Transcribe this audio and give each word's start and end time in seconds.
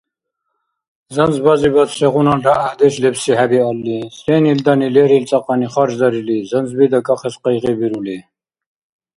Занзбазибад 1.15 1.89
сегъуналра 1.97 2.53
гӀяхӀдеш 2.59 2.93
лебси 3.03 3.31
хӀебиалли, 3.37 3.97
сен 4.19 4.43
илдани, 4.51 4.87
лерил 4.95 5.25
цӀакьани 5.29 5.67
харждарили, 5.73 6.37
занзби 6.49 6.85
дакӀахъес 6.91 7.35
къайгъибирули? 7.43 8.17